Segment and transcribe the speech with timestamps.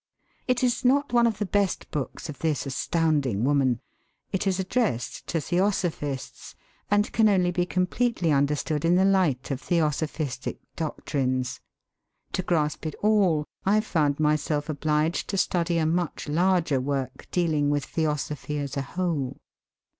[0.47, 3.81] It is not one of the best books of this astounding woman.
[4.31, 6.55] It is addressed to theosophists,
[6.89, 11.59] and can only be completely understood in the light of theosophistic doctrines.
[12.31, 17.69] (To grasp it all I found myself obliged to study a much larger work dealing
[17.69, 19.37] with theosophy as a whole.)